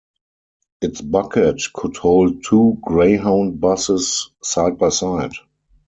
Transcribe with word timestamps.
Its 0.81 0.99
bucket 0.99 1.61
could 1.75 1.95
hold 1.97 2.43
two 2.43 2.75
Greyhound 2.81 3.59
buses 3.61 4.31
side 4.41 4.79
by 4.79 4.89
side. 4.89 5.33